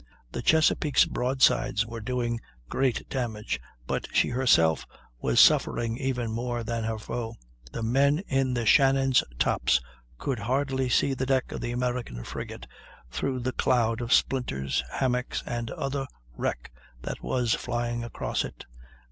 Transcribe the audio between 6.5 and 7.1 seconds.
than her